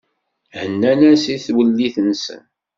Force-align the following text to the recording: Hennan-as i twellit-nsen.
Hennan-as 0.59 1.23
i 1.33 1.35
twellit-nsen. 1.45 2.43